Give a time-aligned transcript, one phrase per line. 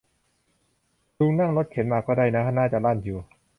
[1.19, 3.19] ลุงนั่งรถเข็นมาก็ได้นะ น่าจะลั่นอยู่